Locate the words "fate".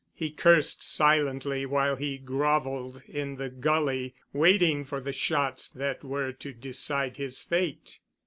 7.43-7.99